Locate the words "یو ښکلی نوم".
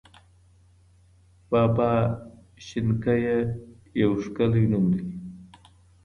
4.01-4.85